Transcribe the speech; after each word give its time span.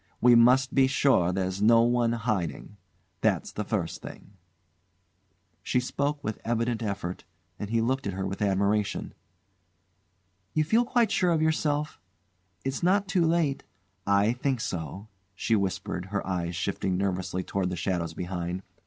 We 0.19 0.33
must 0.33 0.73
be 0.73 0.87
sure 0.87 1.31
there's 1.31 1.61
no 1.61 1.83
one 1.83 2.13
hiding. 2.13 2.77
That's 3.21 3.51
the 3.51 3.63
first 3.63 4.01
thing." 4.01 4.33
She 5.61 5.79
spoke 5.79 6.23
with 6.23 6.39
evident 6.43 6.81
effort, 6.81 7.23
and 7.59 7.69
he 7.69 7.81
looked 7.81 8.07
at 8.07 8.13
her 8.13 8.25
with 8.25 8.41
admiration. 8.41 9.13
"You 10.55 10.63
feel 10.63 10.85
quite 10.85 11.11
sure 11.11 11.29
of 11.31 11.39
yourself? 11.43 12.01
It's 12.65 12.81
not 12.81 13.07
too 13.07 13.27
late" 13.27 13.63
"I 14.23 14.33
think 14.33 14.59
so," 14.59 15.07
she 15.35 15.55
whispered, 15.55 16.05
her 16.05 16.25
eyes 16.25 16.55
shifting 16.55 16.97
nervously 16.97 17.43
toward 17.43 17.69
the 17.69 17.75
shadows 17.75 18.15
behind. 18.15 18.63